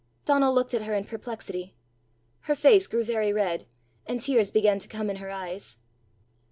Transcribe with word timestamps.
Donal 0.25 0.51
looked 0.51 0.73
at 0.73 0.81
her 0.85 0.95
in 0.95 1.03
perplexity. 1.03 1.75
Her 2.49 2.55
face 2.55 2.87
grew 2.87 3.03
very 3.03 3.31
red, 3.31 3.67
and 4.07 4.19
tears 4.19 4.49
began 4.49 4.79
to 4.79 4.87
come 4.87 5.11
in 5.11 5.17
her 5.17 5.29
eyes. 5.29 5.77